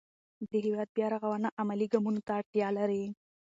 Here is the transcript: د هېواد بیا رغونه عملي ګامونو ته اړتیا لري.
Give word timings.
د 0.49 0.51
هېواد 0.65 0.89
بیا 0.95 1.07
رغونه 1.13 1.47
عملي 1.61 1.87
ګامونو 1.93 2.21
ته 2.25 2.31
اړتیا 2.39 2.67
لري. 2.77 3.03